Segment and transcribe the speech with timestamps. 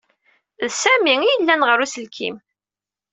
[0.69, 2.35] D Sami ay yellan ɣer uselkim.